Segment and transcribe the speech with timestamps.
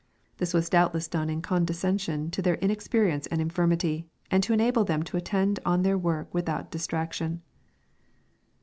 [0.37, 4.83] This was doubtless done in condescension to their inexperience and in firmity, and to enable
[4.83, 7.41] them to attend on their work without dis traction.